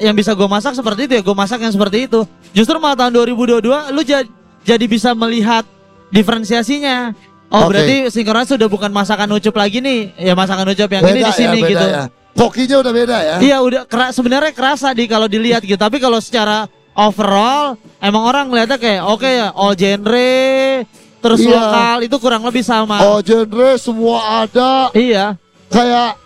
[0.00, 2.20] yang bisa gue masak seperti itu ya gue masak yang seperti itu.
[2.52, 4.28] Justru malah tahun 2022 lu ja-
[4.62, 5.64] jadi bisa melihat
[6.12, 7.16] diferensiasinya.
[7.52, 7.76] Oh Oke.
[7.76, 11.32] berarti Synchronize sudah bukan masakan ucup lagi nih, ya masakan ucup yang ini beda di
[11.36, 11.86] sini ya, gitu.
[11.88, 12.04] ya.
[12.32, 13.36] Kokinya udah beda ya.
[13.44, 15.76] Iya udah kera, sebenarnya kerasa di kalau dilihat gitu.
[15.76, 20.84] Tapi kalau secara overall emang orang ngeliatnya kayak oke ya all genre
[21.18, 21.54] terus Iya.
[21.54, 22.98] lokal itu kurang lebih sama.
[23.06, 26.18] Oh, genre semua ada Iya, kayak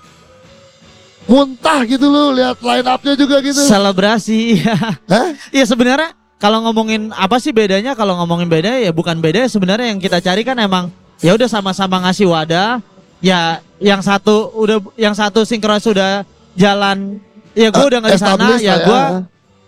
[1.26, 3.60] muntah gitu lu lihat line up-nya juga gitu.
[3.60, 4.62] selebrasi.
[4.62, 4.76] Iya.
[5.10, 5.28] Hah?
[5.50, 7.92] Iya sebenarnya kalau ngomongin apa sih bedanya?
[7.92, 10.88] Kalau ngomongin beda ya bukan beda sebenarnya yang kita cari kan emang
[11.20, 12.78] ya udah sama-sama ngasih wadah.
[13.20, 16.22] Ya yang satu udah yang satu sinkron sudah
[16.54, 17.20] jalan
[17.52, 19.24] ya gue Eh, udah nggak di sana ya ya.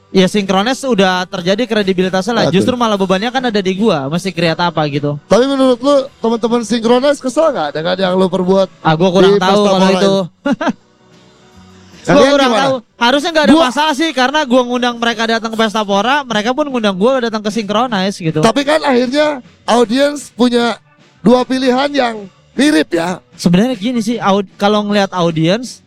[0.09, 2.45] Gue ya sinkronis udah terjadi kredibilitasnya lah.
[2.49, 5.21] Justru malah bebannya kan ada di gua, mesti kreat apa gitu.
[5.25, 8.69] Tapi menurut lu teman-teman Synchronize kesel nggak dengan yang lu perbuat?
[8.81, 10.15] Ah gua kurang Di tahu kalau itu.
[12.09, 12.75] Kalian kurang tahu.
[12.97, 16.57] Harusnya nggak ada Gua- masalah sih karena gua ngundang mereka datang ke Pesta Pora, mereka
[16.57, 18.41] pun ngundang gua datang ke Synchronize gitu.
[18.41, 20.81] Tapi kan akhirnya audiens punya
[21.21, 22.25] dua pilihan yang
[22.57, 23.21] mirip ya.
[23.37, 25.85] Sebenarnya gini sih, aud- kalau ngelihat audiens,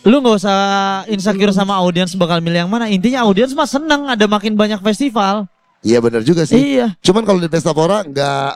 [0.00, 0.58] lu nggak usah
[1.06, 2.88] insecure sama audiens bakal milih yang mana.
[2.88, 5.44] Intinya audiens mah seneng ada makin banyak festival.
[5.80, 6.56] Iya benar juga sih.
[6.76, 6.96] Iya.
[7.00, 8.52] Cuman kalau di Pesta Pora nggak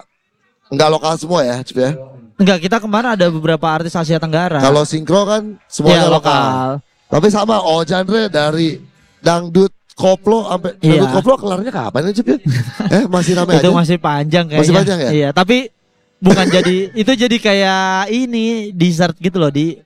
[0.73, 1.93] nggak lokal semua ya, Cup ya.
[2.35, 4.59] Enggak, kita kemarin ada beberapa artis Asia Tenggara.
[4.59, 6.17] Kalau sinkro kan Iya, semuanya lokal.
[6.19, 6.69] lokal.
[7.07, 8.81] Tapi sama oh genre dari
[9.21, 10.99] dangdut koplo sampai Iya.
[10.99, 12.37] dangdut koplo kelarnya kapan ya Cup ya?
[12.99, 13.77] eh masih ramai itu aja.
[13.77, 14.61] masih panjang kayaknya.
[14.65, 15.11] Masih panjang ya?
[15.13, 15.59] Iya, tapi
[16.19, 19.77] bukan jadi itu jadi kayak ini dessert gitu loh di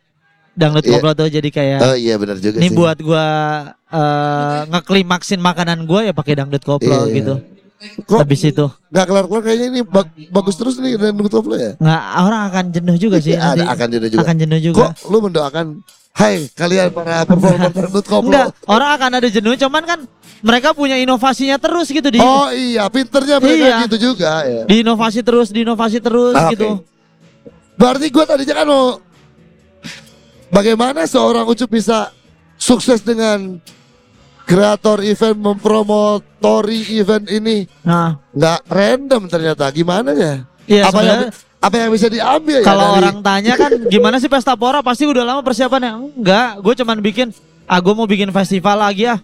[0.59, 0.92] dangdut Iya.
[0.92, 2.75] koplo tuh jadi kayak Oh iya benar juga ini sih.
[2.75, 3.27] buat gua
[3.88, 7.14] eh ngeklimaksin makanan gua ya pakai dangdut koplo Iya.
[7.14, 7.35] gitu.
[7.79, 11.79] Kok Habis itu nggak kelar-kelar kayaknya ini bag- bagus terus nih dangdut koplo ya?
[11.79, 13.62] nggak orang akan jenuh juga sih nanti.
[13.62, 14.21] Ada akan jenuh juga.
[14.21, 14.79] Akan jenuh juga.
[14.90, 15.66] Kok lu mendoakan
[16.11, 18.27] Hai kalian para performer dangdut koplo.
[18.27, 20.01] Enggak, orang akan ada jenuh cuman kan
[20.40, 23.77] mereka punya inovasinya terus gitu di Oh iya, pinternya mereka Iya.
[23.87, 24.62] gitu juga ya.
[24.66, 26.83] diinovasi terus, diinovasi terus Ah, gitu.
[27.75, 28.99] Berarti gue tadinya kan mau
[30.48, 32.08] Bagaimana seorang Ucup bisa
[32.56, 33.61] sukses dengan
[34.42, 37.68] kreator event mempromotori event ini?
[37.84, 39.68] Nah, nggak random ternyata.
[39.68, 40.34] Gimana ya?
[40.68, 44.28] iya apa yang apa yang bisa diambil ya kalau dari- orang tanya kan gimana sih
[44.28, 44.80] pesta pora?
[44.80, 46.16] Pasti udah lama persiapannya.
[46.16, 47.28] Enggak, gue cuman bikin
[47.64, 49.20] ah gue mau bikin festival lagi ya.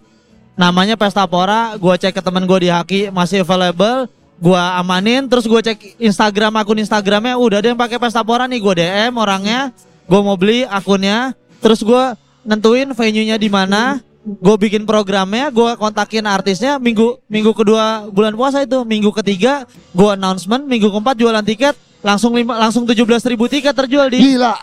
[0.54, 4.06] Namanya Pesta Pora, gue cek ke temen gue di Haki masih available,
[4.38, 7.34] gue amanin, terus gue cek Instagram akun Instagramnya.
[7.34, 11.32] Udah ada yang pakai Pesta Pora nih, gue DM orangnya, gue mau beli akunnya,
[11.64, 12.04] terus gue
[12.44, 18.64] nentuin venue-nya di mana, gue bikin programnya, gue kontakin artisnya, minggu minggu kedua bulan puasa
[18.64, 23.72] itu, minggu ketiga gue announcement, minggu keempat jualan tiket, langsung lima, langsung 17.000 ribu tiket
[23.76, 24.56] terjual di gila.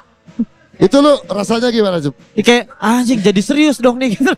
[0.81, 2.17] Itu lu rasanya gimana Cup?
[2.33, 4.33] kayak anjing jadi serius dong nih gitu.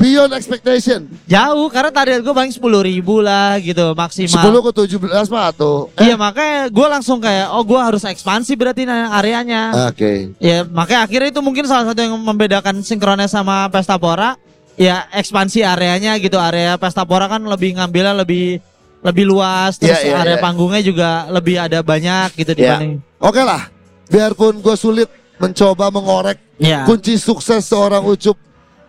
[0.00, 1.12] Beyond expectation.
[1.28, 4.64] Jauh karena target gue paling sepuluh ribu lah gitu 10 maksimal.
[4.64, 5.92] ke 17 mah tuh.
[6.00, 9.92] Eh, Iya makanya gue langsung kayak oh gue harus ekspansi berarti areanya.
[9.92, 10.32] Oke.
[10.40, 14.40] Ya makanya akhirnya itu mungkin salah satu yang membedakan sinkronnya sama Pesta Pora.
[14.80, 18.56] Ya ekspansi areanya gitu area Pesta Pora kan lebih ngambilnya lebih
[19.04, 20.44] lebih luas terus Iya, iya, area iya.
[20.44, 22.80] panggungnya juga lebih ada banyak gitu Ya.
[22.80, 23.04] dibanding.
[23.20, 23.68] Oke lah.
[24.08, 26.88] Biarpun gue sulit mencoba mengorek Ya.
[26.88, 28.36] kunci sukses seorang Ucup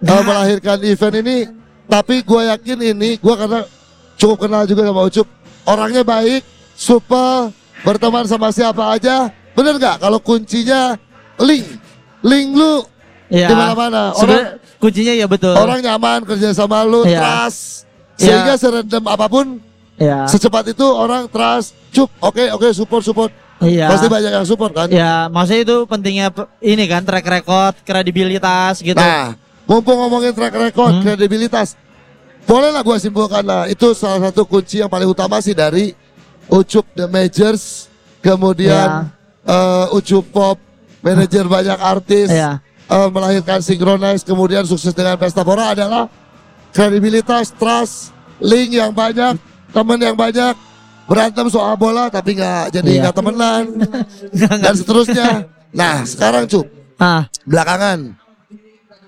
[0.03, 1.37] uh, melahirkan event ini
[1.85, 3.61] tapi gue yakin ini gue karena
[4.15, 5.27] cukup kenal juga sama Ucup
[5.63, 6.41] orangnya baik
[6.73, 10.95] super berteman sama siapa aja bener nggak kalau kuncinya
[11.37, 11.65] link
[12.21, 12.85] link lu
[13.27, 13.47] Ya.
[13.47, 15.55] di mana-mana orang Sebenarnya kuncinya ya betul.
[15.55, 17.15] orang nyaman kerja sama lu Iya.
[17.17, 18.27] trust Iya.
[18.27, 19.55] sehingga serendam apa pun
[19.95, 20.27] ya.
[20.27, 23.87] secepat itu orang trust cup oke oke support support Iya.
[23.87, 28.81] pasti banyak yang support kan Ya, maksudnya itu pentingnya pe- ini kan track record, kredibilitas
[28.81, 28.97] gitu.
[28.97, 29.37] Nah,
[29.71, 31.03] mumpung ngomongin track record, Hmm.
[31.07, 31.79] kredibilitas,
[32.43, 35.95] bolehlah gua simpulkan lah itu salah satu kunci yang paling utama sih dari
[36.45, 37.87] Ucup The Majors,
[38.19, 39.07] kemudian
[39.41, 40.59] eh, Ucup Pop,
[40.99, 42.59] manajer banyak artis, Iya.
[42.85, 46.11] eh, melahirkan Synchronize, kemudian sukses dengan Pesta Pora adalah
[46.69, 49.39] kredibilitas, trust, link yang banyak,
[49.71, 50.51] temen yang banyak,
[51.07, 53.01] berantem soal bola tapi nggak jadi Iya.
[53.01, 53.63] nggak temenan
[54.63, 55.47] dan seterusnya.
[55.71, 58.13] Nah, sekarang Cup, Ah, belakangan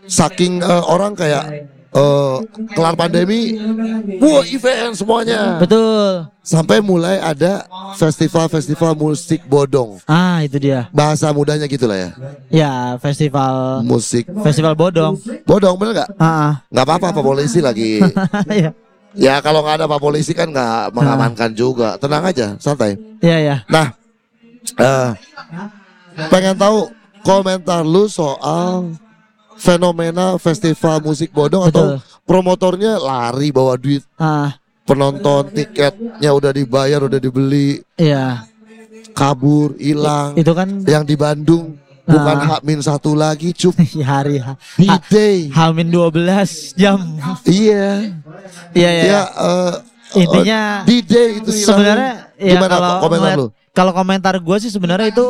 [0.06, 2.36] saking eh, orang kayak eh,
[2.72, 3.56] kelar pandemi,
[4.18, 5.58] wah event semuanya.
[5.58, 6.28] Betul.
[6.44, 7.64] Sampai mulai ada
[7.96, 10.04] festival-festival musik bodong.
[10.04, 10.92] Ah, itu dia.
[10.92, 12.10] Bahasa mudanya gitu lah ya.
[12.52, 15.16] Ya, festival Musik festival bodong.
[15.48, 16.10] bodong bener nggak?
[16.20, 18.04] Ah, Nggak apa-apa Pak Polisi lagi.
[18.04, 18.12] ah.
[18.68, 18.70] ya.
[19.16, 21.96] ya kalau nggak ada Pak Polisi kan nggak mengamankan juga.
[21.96, 23.00] Tenang aja, santai.
[23.24, 23.56] Ya, ya.
[23.72, 23.96] Nah,
[24.76, 25.10] eh,
[26.28, 26.92] pengen tahu
[27.24, 28.92] komentar lu soal
[29.56, 32.22] fenomena festival musik bodong atau Betul.
[32.24, 34.02] promotornya lari bawa duit.
[34.16, 37.82] Ah, penonton tiketnya udah dibayar udah dibeli.
[37.96, 38.48] Iya.
[39.12, 40.34] kabur hilang.
[40.34, 42.58] Itu kan yang di Bandung bukan Ah.
[42.58, 43.78] hak min satu lagi cup.
[44.04, 46.98] Hari ha, ha- day Hamin 12 jam.
[47.46, 48.10] iya.
[48.74, 49.04] Iya, iya.
[49.06, 49.74] ya eh,
[50.16, 53.48] Intinya di day itu sebenarnya ya gimana kalau komentar lu.
[53.70, 55.26] kalau komentar gue sih sebenarnya itu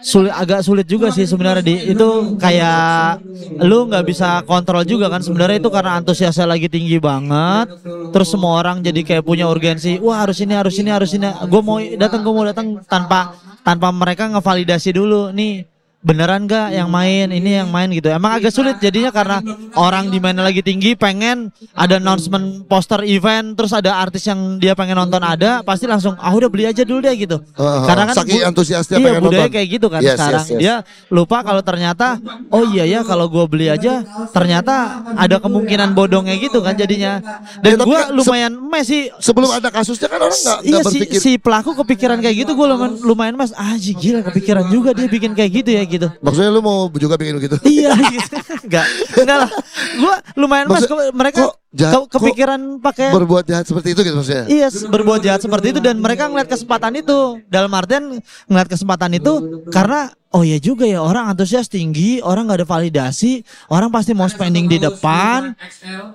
[0.00, 3.20] sulit agak sulit juga sih sebenarnya di itu kayak
[3.60, 5.20] lu nggak bisa kontrol juga kan.
[5.20, 7.70] Sebenarnya itu karena antusiasnya lagi tinggi banget.
[8.10, 11.28] Terus semua orang jadi kayak punya urgensi wah harus ini harus ini harus ini.
[11.48, 15.30] Gue mau datang gue mau datang tanpa tanpa mereka ngevalidasi dulu.
[15.32, 15.68] Nih
[16.00, 17.28] beneran gak yang main?
[17.28, 18.08] Ini yang main gitu.
[18.08, 23.70] Emang agak sulit jadinya karena orang demandnya lagi tinggi pengen ada announcement poster event terus
[23.70, 27.14] ada artis yang dia pengen nonton ada pasti langsung ah udah beli aja dulu deh
[27.14, 27.36] gitu.
[27.36, 29.52] Heeh, karena kan saking bu- antusiasnya iya pengen budaya nonton.
[29.52, 30.40] kayak gitu kan Yes, sekarang.
[30.40, 30.58] yes, yes.
[30.58, 30.74] dia
[31.08, 32.06] lupa kalau ternyata
[32.48, 34.74] oh iya ya kalau gue beli aja ternyata
[35.14, 37.20] ada kemungkinan bodongnya gitu kan jadinya.
[37.58, 40.70] Dan Ya, gue kan se- lumayan mes sih sebelum ada kasusnya kan orang nggak Iya
[40.72, 44.64] nggak si, berpikir si pelaku kepikiran kayak gitu gue lumayan, lumayan mas ah gila kepikiran
[44.66, 46.06] juga dia bikin kayak gitu ya gitu.
[46.18, 48.86] Maksudnya lu mau juga bikin begitu iya gitu enggak
[49.18, 49.50] enggak lah.
[49.92, 54.14] Gue lumayan mas Maksud- mereka kok jahat- ke- kepikiran pakai berbuat jahat seperti itu gitu
[54.14, 54.44] maksudnya?
[54.46, 57.42] Iya berbuat jahat seperti itu dan mereka ngeliat kesempatan itu.
[57.46, 59.32] Dalam artian ngeliat kesempatan itu
[59.68, 64.26] karena oh ya juga ya orang antusias tinggi orang nggak ada validasi orang pasti mau
[64.26, 65.52] spending di depan.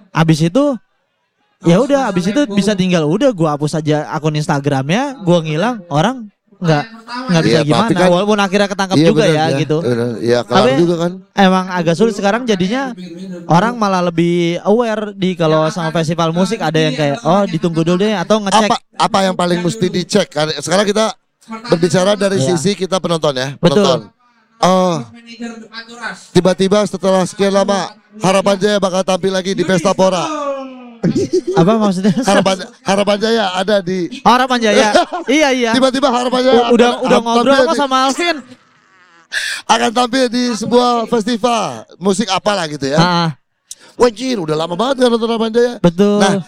[0.09, 0.79] Abis itu
[1.63, 6.29] ya udah abis itu bisa tinggal udah gua hapus aja akun Instagramnya gua ngilang orang
[6.65, 9.77] nggak nggak bisa Iya, tapi gimana kan- walaupun akhirnya ketangkap Iya, juga bener, ya, gitu.
[9.79, 10.09] Bener.
[10.19, 11.11] Iya kelar Tapi- juga kan.
[11.31, 12.81] emang agak sulit sekarang jadinya
[13.47, 18.01] orang malah lebih aware di kalau sama festival musik ada yang kayak oh ditunggu dulu
[18.01, 18.67] deh atau ngecek.
[18.67, 20.27] apa apa yang paling mesti dicek?
[20.27, 21.13] Kan sekarang kita
[21.67, 22.53] berbicara dari Iya.
[22.53, 23.85] sisi kita penonton ya Betul.
[23.85, 23.99] penonton.
[24.57, 24.97] Oh.
[26.31, 30.23] Tiba-tiba setelah sekian lama harapan jaya bakal tampil lagi di pesta pora
[31.59, 34.89] apa maksudnya harapan harapan jaya ada di Harapan Jaya.
[35.27, 35.71] iya iya.
[35.71, 38.37] tiba-tiba harapan jaya U- udah akan- udah ngobrol kok sama Alvin.
[39.65, 41.63] akan tampil di sebuah festival
[41.97, 43.29] musik apalah gitu ya Ah,
[43.95, 46.19] Wajir udah lama banget kan nonton harapan jaya betul.
[46.19, 46.43] Nah,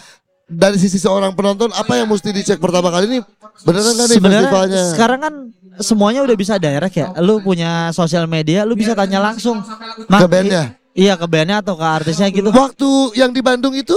[0.45, 3.19] dari sisi seorang penonton apa yang mesti dicek pertama kali ini
[3.61, 4.83] beneran kan nih Sebenarnya festivalnya?
[4.91, 5.33] sekarang kan
[5.77, 7.11] semuanya udah bisa direct ya.
[7.17, 9.59] Lu punya sosial media, lu bisa tanya langsung.
[10.01, 10.73] Ke bandnya?
[10.91, 12.49] Iya ke bandnya atau ke artisnya gitu.
[12.49, 13.93] Waktu yang di Bandung itu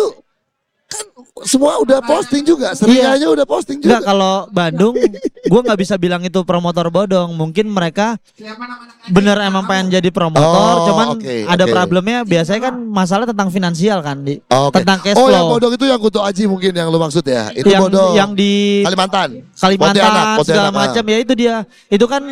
[0.90, 1.04] kan
[1.46, 4.02] semua udah posting juga, serianya udah posting juga.
[4.02, 4.92] kalau Bandung,
[5.46, 7.32] gua nggak bisa bilang itu promotor bodong.
[7.32, 8.18] Mungkin mereka
[9.08, 11.06] bener emang pengen jadi promotor, Oh, cuman
[11.46, 12.26] ada problemnya.
[12.26, 14.82] Biasanya kan masalah tentang finansial kan, di Oke.
[14.82, 15.32] tentang cash Oh, flow.
[15.32, 17.48] yang bodong itu yang Kuto Aji mungkin yang lu maksud ya?
[17.54, 18.12] Itu yang, bodong.
[18.18, 19.28] yang di Kalimantan.
[19.54, 21.56] Kalimantan Pontianak, segala Pontianak, macam ya itu dia.
[21.88, 22.22] Itu kan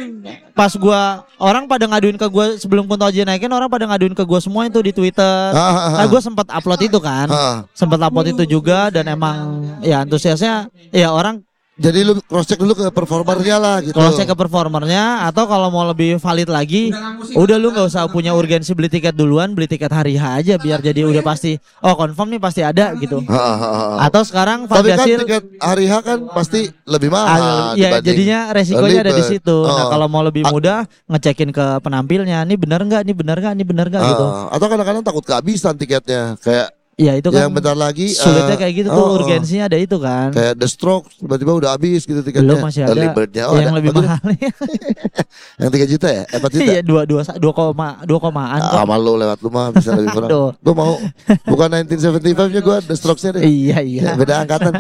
[0.53, 4.25] pas gua orang pada ngaduin ke gua sebelum Kunto Aji naikin orang pada ngaduin ke
[4.27, 5.55] gua semua itu di Twitter.
[5.55, 5.93] Ah, ah, ah.
[6.03, 7.31] Nah, gua sempat upload itu kan.
[7.31, 7.57] Ah.
[7.73, 9.37] Sempat upload itu juga dan emang
[9.81, 11.45] ya antusiasnya ya orang
[11.79, 13.95] Jadi lu cross check dulu ke performernya lah gitu.
[13.95, 16.91] kalau saya ke performernya atau kalau mau lebih valid lagi
[17.39, 20.83] udah lu nggak usah punya urgensi beli tiket duluan beli tiket hari H aja biar
[20.83, 24.11] jadi udah pasti oh confirm nih pasti ada gitu Ha, ha, ha, ha.
[24.11, 27.39] atau sekarang Tapi kan tiket hari H kan pasti lebih mahal.
[27.39, 29.57] Ah, ya jadinya resikonya ada di situ.
[29.63, 29.91] Nah Oh.
[29.95, 30.51] kalau mau lebih Ah.
[30.51, 34.27] mudah ngecekin ke penampilnya, ini benar nggak, ini benar nggak, ini benar nggak gitu.
[34.27, 38.59] Ah, atau kadang-kadang takut kehabisan tiketnya kayak Ya itu kan yang bentar lagi sulitnya eh,
[38.59, 39.17] kayak gitu oh, tuh oh.
[39.23, 40.35] urgensinya ada itu kan.
[40.35, 43.07] kayak The Stroke tiba-tiba udah habis gitu tiketnya Belum masih ada Early.
[43.47, 43.79] Oh, yang ada.
[43.79, 44.19] lebih mahal.
[45.63, 48.67] yang 3 juta ya eh, 4 juta Iya dua dua dua koma dua komaan Ah,
[48.67, 48.79] kok.
[48.83, 50.29] sama lu lewat rumah bisa lebih murah.
[50.59, 50.93] Gue mau
[51.47, 53.43] bukan 1975 nya gue The Strokes-nya deh.
[53.47, 54.03] Iya iya.
[54.03, 54.73] Ya, beda angkatan.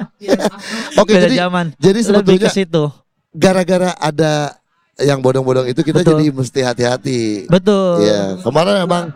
[1.00, 1.66] Oke, Beda jadi zaman.
[1.78, 2.90] jadi sebetulnya situ.
[3.30, 4.58] gara-gara ada
[4.98, 6.18] yang bodong-bodong itu kita Betul.
[6.18, 7.46] jadi mesti hati-hati.
[7.46, 8.02] Betul.
[8.02, 9.14] Iya, kemarin emang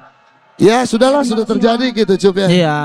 [0.63, 2.49] ya sudahlah sudah terjadi gitu Cup ya.
[2.49, 2.79] Iya.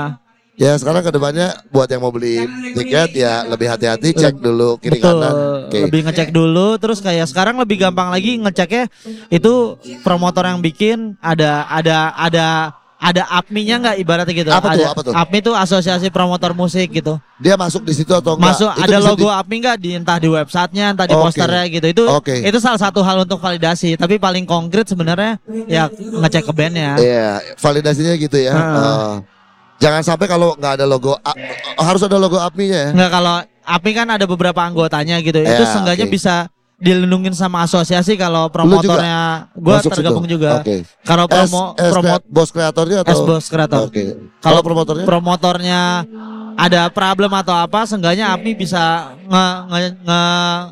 [0.58, 2.42] Ya sekarang ke depannya buat yang mau beli
[2.74, 5.22] tiket ya lebih hati-hati cek dulu kiri Betul.
[5.22, 5.34] kanan.
[5.70, 5.78] Oke.
[5.86, 8.90] Lebih ngecek dulu terus kayak sekarang lebih gampang lagi ngeceknya
[9.30, 14.50] itu promotor yang bikin ada ada ada ada APMI-nya nggak ibaratnya gitu.
[14.50, 15.12] Apa tuh, apa tuh?
[15.14, 17.14] APMI itu asosiasi promotor musik gitu.
[17.38, 18.58] Dia masuk di situ atau enggak?
[18.58, 21.22] Masuk Itu ada logo di- APMI nggak di entah di websitenya, entah di Oke.
[21.24, 21.86] posternya gitu.
[21.88, 22.42] Itu Oke.
[22.42, 23.94] itu salah satu hal untuk validasi.
[23.94, 26.98] Tapi paling konkret sebenarnya ya ngecek ke bandnya.
[26.98, 28.50] Iya, validasinya gitu ya.
[28.50, 28.74] Heeh.
[28.76, 29.14] Eh,
[29.78, 31.38] jangan sampai kalau nggak ada logo A-
[31.78, 32.90] harus ada logo API-nya ya.
[32.92, 35.38] Nggak kalau APMI kan ada beberapa anggotanya gitu.
[35.38, 36.12] itu Ya, seenggaknya oke.
[36.12, 40.38] bisa dilindungin sama asosiasi kalau promotornya gua Masuk tergabung situ.
[40.38, 40.62] juga.
[40.62, 40.86] Oke.
[41.02, 43.82] Kalau promo S promo krea- bos kreatornya atau S bos kreator.
[43.84, 44.04] Oke.
[44.38, 45.04] Kalau Kalau promotornya?
[45.04, 45.80] promotornya
[46.54, 48.82] ada problem atau apa, seenggaknya API bisa
[49.20, 50.66] nge, nge, nge-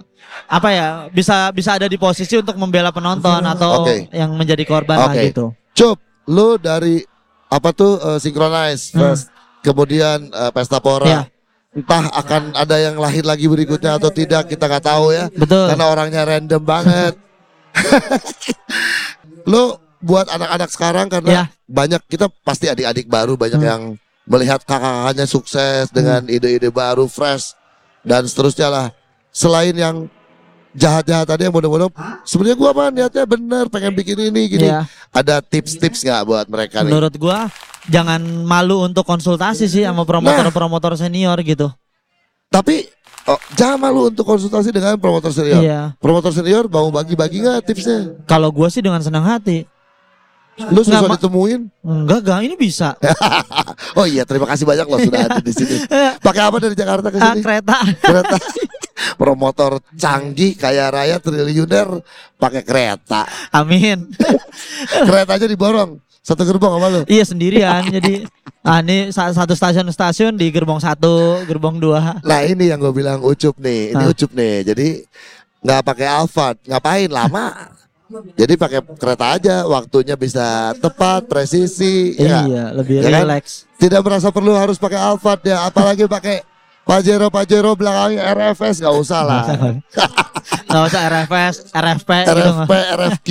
[0.47, 4.07] apa ya bisa bisa ada di posisi untuk membela penonton atau Oke.
[4.13, 5.27] yang menjadi korban lah Oke.
[5.27, 5.51] gitu.
[5.73, 7.03] Cup, lu dari
[7.47, 9.11] apa tuh eh, Synchronize Hmm.
[9.11, 9.27] first,
[9.61, 11.03] kemudian eh, Pesta Pora.
[11.05, 11.23] Iya.
[11.77, 15.29] Entah akan ada yang lahir lagi berikutnya atau tidak kita nggak tahu ya.
[15.29, 15.69] Betul.
[15.69, 17.15] Karena orangnya random banget.
[19.51, 21.45] lu buat anak-anak sekarang karena Iya.
[21.67, 23.69] banyak kita pasti adik-adik baru banyak Hmm.
[23.69, 23.83] yang
[24.27, 27.55] melihat kakak-kakaknya sukses dengan ide-ide baru fresh
[28.03, 28.87] dan seterusnya lah.
[29.31, 30.09] Selain yang
[30.77, 31.91] jahat-jahat tadi yang bodoh-bodoh,
[32.23, 34.69] sebenarnya gua mah niatnya bener pengen bikin ini gini.
[34.69, 34.85] Iya.
[35.11, 36.93] Ada tips-tips nggak buat mereka nih?
[36.93, 37.49] Menurut gua
[37.89, 41.73] jangan malu untuk konsultasi sih sama promotor-promotor senior gitu.
[42.53, 42.87] Tapi
[43.27, 45.65] oh, jangan malu untuk konsultasi dengan promotor senior.
[45.65, 45.83] Iya.
[45.99, 48.23] Promotor senior mau bagi-bagi nggak tipsnya?
[48.29, 49.65] Kalau gua sih dengan senang hati.
[50.57, 51.61] Lu susah Nggak, ditemuin?
[51.81, 52.97] Enggak, enggak, ini bisa.
[53.99, 55.85] Oh iya, terima kasih banyak loh sudah ada di sini.
[56.27, 57.41] Pakai apa dari Jakarta ke Ah, sini?
[57.41, 57.77] kereta.
[58.03, 58.37] kereta.
[59.15, 62.01] Promotor canggih, kaya raya, triliuner,
[62.35, 63.29] pakai kereta.
[63.51, 64.09] Amin.
[64.99, 66.01] Keretanya diborong.
[66.19, 67.01] Satu gerbong sama lu.
[67.07, 67.87] iya sendirian.
[67.87, 68.27] Jadi
[68.61, 72.19] ah ini sa- satu stasiun-stasiun di gerbong satu, gerbong dua.
[72.21, 74.11] Nah ini yang gue bilang ucup nih, ini Ah.
[74.11, 74.67] ucup nih.
[74.67, 74.89] Jadi
[75.63, 77.76] nggak pakai Alphard, ngapain lama?
[78.09, 82.15] Jadi pakai kereta aja, waktunya bisa tepat, presisi.
[82.15, 82.45] ya nggak?
[82.47, 83.13] Iya, lebih Ya kan?
[83.21, 83.45] relax.
[83.77, 86.47] Tidak merasa perlu harus pakai Alphard ya, apalagi pakai
[86.83, 89.43] Pajero Pajero belakangnya RFS nggak usah lah.
[90.71, 92.31] Nggak usah RFS, RFP gitu.
[92.33, 93.29] RFP, RFQ.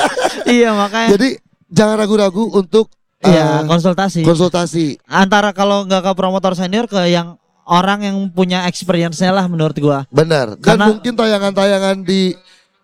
[0.56, 1.08] iya makanya.
[1.12, 1.28] Jadi
[1.68, 2.88] jangan ragu-ragu untuk
[3.20, 4.24] Iya eh, konsultasi.
[4.24, 4.86] konsultasi.
[5.04, 10.08] Antara kalau nggak ke promotor senior ke yang orang yang punya experience-nya lah menurut gua.
[10.08, 10.56] Benar.
[10.56, 12.32] Dan Karena- mungkin tayangan-tayangan di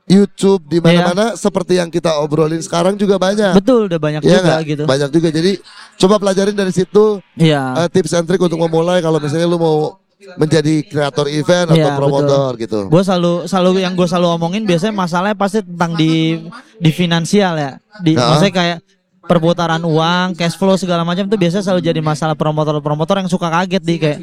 [0.05, 3.55] YouTube di mana-mana seperti yang kita obrolin sekarang juga banyak.
[3.55, 4.61] Betul, udah banyak Iya juga nggak?
[4.67, 4.83] gitu.
[4.85, 5.29] Banyak juga.
[5.31, 5.53] Jadi
[5.97, 7.62] coba pelajarin dari situ Iya.
[7.79, 9.97] eh, tips and trick untuk memulai kalau misalnya lu mau
[10.37, 12.87] menjadi kreator event atau Iya, promotor gitu.
[12.87, 16.38] Gue selalu selalu yang gue selalu omongin biasanya masalahnya pasti tentang di
[16.77, 17.73] di finansial ya.
[17.99, 18.23] Di Heeh.
[18.23, 18.79] maksudnya kayak
[19.23, 23.83] perputaran uang, cash flow segala macam tuh biasanya selalu jadi masalah promotor-promotor yang suka kaget
[23.83, 24.19] di kayak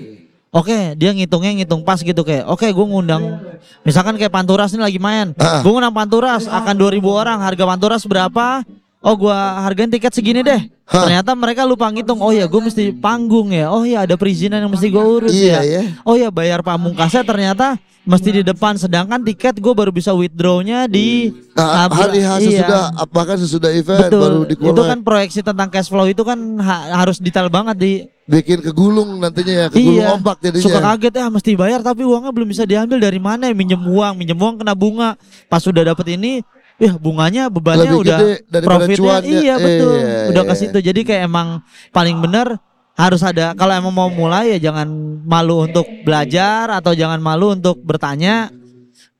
[0.49, 2.49] Oke, dia ngitungnya ngitung pas gitu kayak.
[2.49, 3.37] Oke, gue ngundang
[3.85, 5.37] misalkan kayak Panturas ini lagi main.
[5.37, 5.61] Ah.
[5.61, 8.65] Gue ngundang Panturas akan 2000 orang, harga Panturas berapa?
[8.99, 10.59] Oh, gua hargain tiket segini deh.
[10.83, 11.07] Hah.
[11.07, 12.19] Ternyata mereka lupa ngitung.
[12.19, 13.71] Oh ya, gue mesti panggung ya.
[13.71, 15.59] Oh ya, ada perizinan yang mesti gue urus Iya, ya.
[15.63, 15.81] iya.
[16.03, 21.29] Oh ya bayar pamungkasnya ternyata mesti di depan sedangkan tiket gue baru bisa withdrawnya di
[21.53, 22.63] Nah, hari H iya.
[22.63, 22.81] sesudah
[23.11, 27.03] bahkan sesudah event betul baru itu dikeluarkan kan proyeksi tentang cash flow itu kan ha-
[27.03, 27.91] harus detail banget di
[28.25, 30.63] bikin kegulung nantinya ya, kegulung iya ombak jadinya.
[30.63, 34.13] suka kaget ya mesti bayar tapi uangnya belum bisa diambil dari mana ya minjem uang
[34.15, 35.09] minjem uang kena bunga
[35.45, 36.41] pas sudah dapet ini
[36.79, 38.19] ya bunganya bebannya Lebih udah
[38.61, 39.29] profitnya cuannya.
[39.35, 40.49] iya betul Iya, udah iya.
[40.49, 41.47] ke situ jadi kayak emang
[41.89, 42.55] paling bener
[42.95, 44.87] harus ada kalau emang mau mulai ya jangan
[45.21, 48.47] malu untuk belajar atau jangan malu untuk bertanya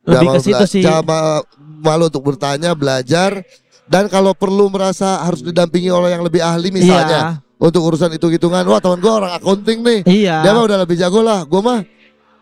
[0.01, 1.43] lebih Jangan ke situ sih jangan ma-
[1.79, 3.39] malu untuk bertanya, belajar
[3.85, 8.63] dan kalau perlu merasa harus didampingi oleh yang lebih ahli misalnya untuk urusan hitung-hitungan.
[8.63, 9.99] Wah, teman gua orang accounting nih.
[10.05, 11.43] iya Dia mah udah lebih jago lah.
[11.43, 11.79] Gua mah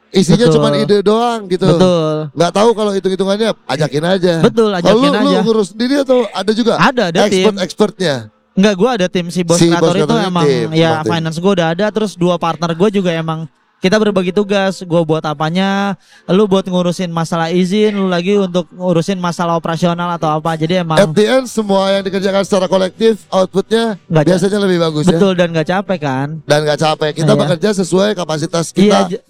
[0.09, 1.65] isinya cuma ide doang gitu.
[1.65, 4.33] betul Nggak tahu kalau hitung-hitungannya ajakin aja.
[4.39, 5.39] Betul, ajakin lu, lu aja.
[5.41, 6.73] ngurus sendiri atau ada juga?
[6.77, 7.43] Ada, ada tim.
[7.43, 8.15] Expert-expertnya.
[8.53, 11.11] Enggak, gue ada tim si bos Si kreator itu emang tim, ya tim.
[11.11, 13.45] finance gue udah ada, terus dua partner gue juga emang
[13.77, 14.81] kita berbagi tugas.
[14.81, 15.93] Gue buat apanya,
[16.25, 20.57] lu buat ngurusin masalah izin, lu lagi untuk ngurusin masalah operasional atau apa.
[20.57, 25.05] Jadi emang At the end semua yang dikerjakan secara kolektif outputnya ca- biasanya lebih bagus
[25.05, 25.13] ya.
[25.13, 26.27] betul dan gak capek kan?
[26.41, 27.11] Dan nggak capek.
[27.13, 27.39] Kita Iya.
[27.39, 28.99] bekerja sesuai kapasitas Iya, kita.
[29.11, 29.21] j-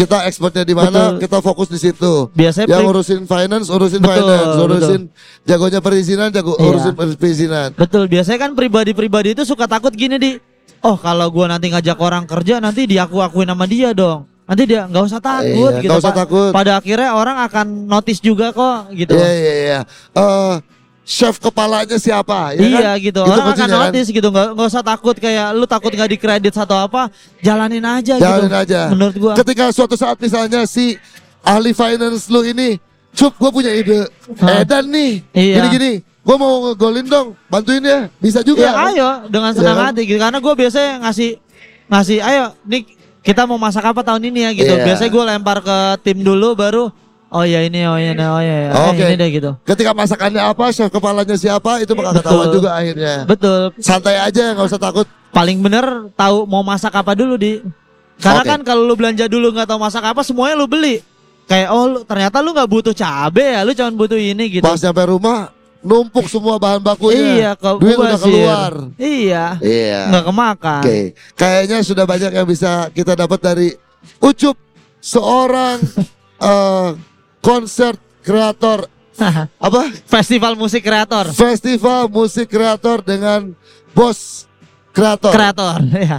[0.00, 1.20] kita expertnya di mana, Betul.
[1.20, 2.32] kita fokus di situ.
[2.32, 5.00] biasanya Yang urusin finance, urusin Betul, finance, urusin
[5.44, 6.64] jagonya perizinan, jago Iya.
[6.66, 7.68] urusin perizinan.
[7.76, 8.08] betul.
[8.08, 10.30] Biasanya kan pribadi-pribadi itu suka takut gini di,
[10.80, 14.24] oh kalau gua nanti ngajak orang kerja nanti diaku-akuin sama dia dong.
[14.48, 15.90] Nanti dia nggak usah takut Iya, gitu.
[15.92, 16.50] nggak usah Pa- takut.
[16.50, 19.14] Pada akhirnya orang akan notice juga kok gitu.
[19.14, 19.80] Iya iya iya.
[20.10, 20.54] Eh,
[21.02, 22.54] chef kepalanya siapa?
[22.54, 22.96] ya iya kan?
[23.00, 23.92] gitu Itu orang akan kuncinya kan?
[24.12, 27.10] gitu nggak nggak usah takut kayak lu takut nggak dikredit atau apa
[27.40, 28.80] jalanin aja Jalanin gitu aja.
[28.88, 30.94] menurut gua Ketika suatu saat misalnya si
[31.40, 32.76] ahli finance lu ini,
[33.10, 34.06] cup gue punya ide,
[34.38, 34.60] Hah?
[34.60, 35.56] edan nih, Iya.
[35.56, 38.60] gini-gini, gue mau ngegolin dong, bantuin ya, bisa juga.
[38.60, 39.84] Ya ayo dengan senang kan?
[39.90, 41.30] hati gitu karena gue biasanya ngasih
[41.88, 42.84] ngasih ayo nih
[43.20, 44.74] kita mau masak apa tahun ini ya gitu.
[44.74, 44.84] Iya.
[44.84, 46.92] Biasanya gue lempar ke tim dulu baru
[47.30, 48.56] oh ya ini oh ya ini oh ya.
[48.70, 49.02] Eh, Oke.
[49.06, 49.50] ini deh gitu.
[49.62, 53.24] Ketika masakannya apa, chef kepalanya siapa, itu bakal ketahuan juga akhirnya.
[53.24, 53.70] Betul.
[53.78, 55.06] Santai aja, nggak usah takut.
[55.30, 57.62] Paling bener tahu mau masak apa dulu di.
[58.20, 58.50] Karena Oke.
[58.52, 61.00] kan kalau lu belanja dulu nggak tahu masak apa semuanya lu beli.
[61.48, 64.66] Kayak oh lu, ternyata lu nggak butuh cabe ya, lu cuma butuh ini gitu.
[64.66, 67.18] Pas nyampe rumah, numpuk semua bahan bakunya.
[67.18, 68.72] Iya, ke Duit udah keluar.
[69.00, 69.44] Iya.
[69.58, 70.00] Iya.
[70.12, 70.82] Nggak kemakan.
[70.84, 70.98] Oke,
[71.34, 73.68] kayaknya sudah banyak yang bisa kita dapat dari
[74.20, 74.56] Ucup,
[75.00, 75.80] seorang
[76.40, 76.88] eh
[77.40, 78.86] konser kreator
[79.66, 79.80] apa?
[80.08, 81.28] Festival musik kreator.
[81.32, 83.52] Festival musik kreator dengan
[83.92, 84.48] bos
[84.96, 85.32] kreator.
[85.32, 86.18] Kreator, ya.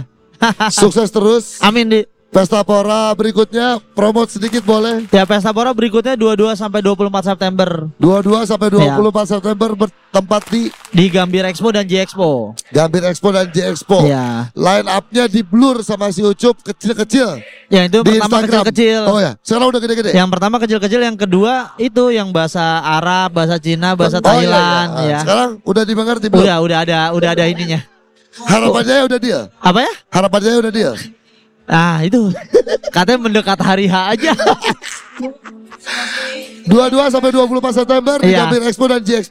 [0.70, 1.58] Sukses terus.
[1.62, 2.00] Amin di.
[2.32, 5.04] Pesta Pora berikutnya promote sedikit boleh.
[5.12, 8.96] Ya Pesta Pora berikutnya 22 sampai 24 September 22 sampai Iya.
[8.96, 12.56] 24 September bertempat di di Gambir Expo dan J Expo.
[12.72, 14.08] Gambir Expo dan J Expo.
[14.08, 14.48] Ya.
[14.56, 19.00] Line up-nya di blur sama si Ucup kecil-kecil Yang itu di pertama kecil-kecil.
[19.12, 20.10] Oh ya, sekarang udah gede-gede.
[20.16, 24.88] Yang pertama kecil-kecil, yang kedua itu yang bahasa Arab, bahasa Cina, bahasa Oh, iya, Thailand
[25.04, 25.04] iya.
[25.04, 25.18] ya.
[25.20, 26.48] Sekarang udah dimengerti belum?
[26.48, 27.80] Udah, udah ada, udah ada ininya.
[28.48, 29.40] Harapannya udah dia.
[29.60, 29.92] Apa ya?
[30.08, 30.92] Harapannya udah dia.
[31.64, 32.30] Ah itu
[32.88, 34.32] katanya mendekat hari H aja.
[36.64, 36.68] 22
[37.08, 38.38] sampai 24 September di Iya.
[38.44, 39.22] Gambir Expo dan J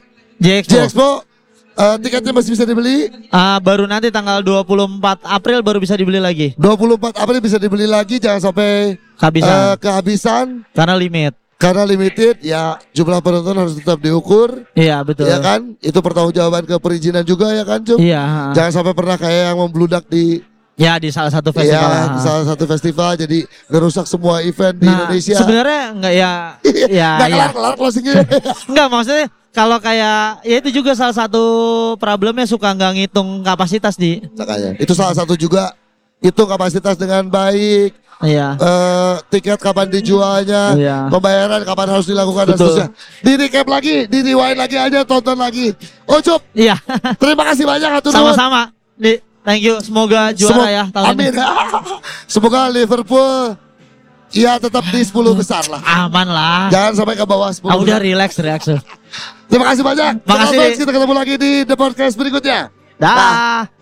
[0.60, 1.24] Expo.
[1.72, 3.08] Eh, tiketnya masih bisa dibeli.
[3.28, 4.92] Ah, baru nanti tanggal 24
[5.24, 6.52] April baru bisa dibeli lagi.
[6.54, 11.32] 24 April bisa dibeli lagi jangan sampai Kehabisan eh, kehabisan karena limit.
[11.54, 15.30] karena limited ya jumlah penonton harus tetap diukur Iya betul.
[15.30, 18.50] ya kan itu pertanggungjawaban ke perizinan juga ya kan Cum Iya.
[18.50, 20.42] jangan sampai pernah kayak yang membludak di
[20.72, 21.84] Ya di salah satu festival.
[21.84, 26.32] ya, di salah satu festival jadi ngerusak semua event di Nah, Indonesia sebenarnya enggak ya
[26.88, 27.36] ya nggak ya.
[27.36, 28.14] kelar kelar closingnya
[28.72, 31.44] Enggak maksudnya kalau kayak ya itu juga salah satu
[31.96, 34.24] problemnya suka nggak ngitung kapasitas di.
[34.32, 35.76] makanya itu salah satu juga
[36.18, 38.54] itu kapasitas dengan baik Iya.
[38.54, 41.10] eh, tiket kapan dijualnya, Iya.
[41.10, 42.66] pembayaran kapan harus dilakukan dan Betul.
[42.70, 42.88] seterusnya.
[43.18, 45.74] Di recap lagi, di rewind lagi aja, tonton lagi.
[46.06, 46.78] Ucup, Iya.
[47.18, 48.30] terima kasih banyak atur nuhun.
[48.30, 48.70] Sama-sama.
[48.94, 49.78] Di thank you.
[49.80, 51.30] Semoga juara Semo- ya tahun Amin.
[51.30, 51.42] ini.
[52.32, 53.54] Semoga Liverpool
[54.32, 55.82] ya tetap di 10 besar lah.
[55.84, 56.72] Aman lah.
[56.72, 58.70] Jangan sampai ke bawah 10 Ah, udah relax relax.
[59.50, 60.24] Terima kasih banyak.
[60.24, 60.56] Makasih.
[60.56, 62.72] Selamat, Kita ketemu lagi di The Podcast berikutnya.
[62.96, 63.81] Dah.